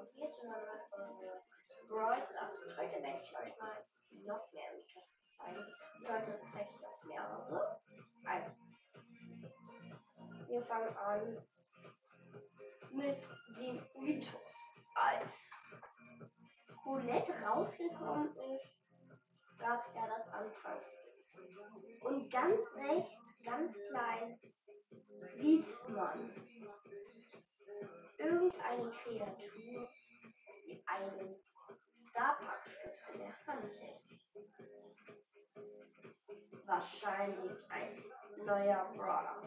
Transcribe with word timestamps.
willkommen 0.00 0.08
hier 0.14 0.28
zu 0.28 0.40
einer 0.42 0.56
neuen 0.56 0.80
Folge 0.88 1.42
Brawl 1.88 2.22
Stars. 2.24 2.58
Und 2.64 2.76
heute 2.76 3.02
werde 3.02 3.22
ich 3.22 3.36
euch 3.36 3.58
mal 3.58 3.84
noch 4.24 4.52
mehr 4.52 4.72
Mythos 4.72 5.04
zeigen. 5.28 5.58
Und 5.58 6.08
heute 6.08 6.40
zeige 6.50 6.70
ich 6.74 6.86
auch 6.86 7.04
mehrere. 7.04 7.80
Also, 8.24 8.50
wir 10.46 10.62
fangen 10.62 10.96
an 10.96 11.46
mit 12.92 13.18
dem 13.60 13.86
Mythos. 13.98 14.40
Als 14.94 15.50
Colette 16.82 17.32
rausgekommen 17.42 18.34
ist, 18.54 18.76
gab 19.58 19.80
es 19.80 19.94
ja 19.94 20.06
das 20.08 20.28
Anfangsbild. 20.28 22.04
Und 22.04 22.30
ganz 22.30 22.74
rechts, 22.76 23.34
ganz 23.44 23.76
klein, 23.90 24.40
sieht 25.36 25.66
man 25.88 26.30
irgendeine 28.20 28.90
Kreatur, 28.90 29.88
die 30.66 30.82
einen 30.86 31.36
Starpack-Stück 32.10 32.92
in 33.12 33.18
der 33.18 33.46
Hand 33.46 33.59
hält. 33.59 33.59
Wahrscheinlich 36.66 37.70
ein 37.70 38.04
neuer 38.44 38.92
Brawler, 38.96 39.42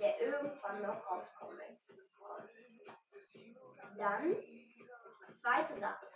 der 0.00 0.20
irgendwann 0.20 0.82
noch 0.82 1.10
rauskommen 1.10 1.78
Dann, 3.96 4.36
zweite 5.34 5.72
Sache. 5.74 6.06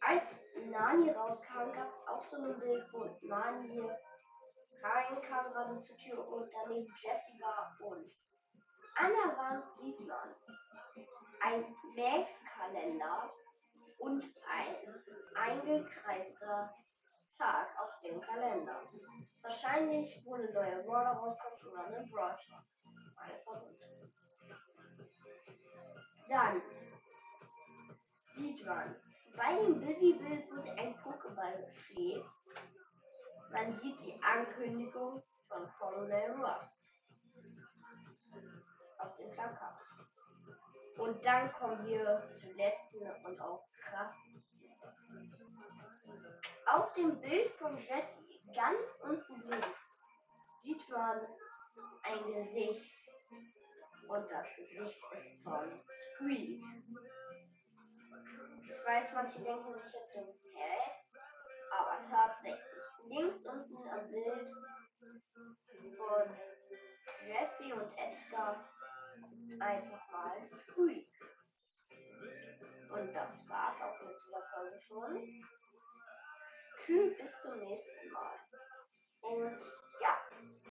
Als 0.00 0.40
Nani 0.66 1.10
rauskam, 1.10 1.72
gab 1.72 1.90
es 1.90 2.06
auch 2.06 2.24
so 2.30 2.36
ein 2.36 2.58
Bild, 2.58 2.92
wo 2.92 3.04
Nani 3.22 3.90
reinkam 4.82 5.52
gerade 5.52 5.78
zur 5.78 5.96
Tür 5.96 6.28
und 6.28 6.50
daneben 6.52 6.92
Jessie 6.96 7.40
war 7.40 7.76
und 7.80 8.12
an 8.96 9.12
der 9.12 9.36
Wand 9.36 9.64
sieht 9.76 10.00
man 10.00 10.34
ein 11.40 11.64
Max-Kalender 11.96 13.32
und 14.02 14.24
ein 14.50 14.76
eingekreister 15.36 16.74
Tag 17.38 17.68
auf 17.78 18.00
dem 18.02 18.20
Kalender. 18.20 18.82
Wahrscheinlich, 19.40 20.20
wo 20.24 20.34
eine 20.34 20.52
neue 20.52 20.82
Brawler 20.82 21.12
rauskommt 21.12 21.64
oder 21.66 21.86
eine 21.86 22.06
Brawl 22.08 22.36
Eine 23.16 23.38
Verrückte. 23.44 23.84
Dann 26.28 26.62
sieht 28.34 28.66
man, 28.66 28.96
bei 29.36 29.54
dem 29.54 29.80
Billy-Bild 29.80 30.50
wurde 30.50 30.72
ein 30.72 30.94
Pokéball 30.96 31.64
geschlägt. 31.66 32.30
Man 33.50 33.76
sieht 33.78 34.00
die 34.00 34.20
Ankündigung 34.22 35.22
von 35.48 35.70
Colonel 35.78 36.32
Ross 36.32 36.92
auf 38.98 39.16
dem 39.16 39.30
Plakat. 39.30 39.78
Und 40.98 41.24
dann 41.24 41.52
kommen 41.52 41.84
wir 41.86 42.28
zum 42.32 42.54
letzten 42.56 43.10
und 43.24 43.40
auch 43.40 43.66
dem 47.02 47.20
Bild 47.20 47.50
von 47.54 47.76
Jesse 47.76 48.22
ganz 48.54 49.00
unten 49.02 49.48
links 49.48 49.90
sieht 50.62 50.88
man 50.88 51.20
ein 52.04 52.32
Gesicht 52.32 53.08
und 54.08 54.30
das 54.30 54.48
Gesicht 54.54 55.02
ist 55.12 55.42
von 55.42 55.82
Squeak. 56.14 56.62
Ich 58.64 58.86
weiß, 58.86 59.12
manche 59.14 59.40
denken 59.42 59.74
sich 59.74 59.92
jetzt 59.92 60.12
so, 60.12 60.38
hä? 60.54 60.78
Aber 61.72 62.08
tatsächlich, 62.08 62.84
links 63.06 63.46
unten 63.46 63.88
am 63.88 64.10
Bild 64.10 64.48
von 65.96 66.36
Jesse 67.26 67.74
und 67.74 67.98
Edgar 67.98 68.68
ist 69.30 69.60
einfach 69.60 70.10
mal 70.12 70.48
Squeak. 70.48 71.08
Und 72.90 73.12
das 73.14 73.48
war's 73.48 73.80
auch 73.80 74.00
mit 74.06 74.16
dieser 74.24 74.42
Folge 74.54 74.80
schon. 74.80 75.42
Tschüss, 76.84 77.16
bis 77.16 77.40
zum 77.42 77.58
nächsten 77.60 78.12
Mal. 78.12 78.40
Und. 79.20 79.56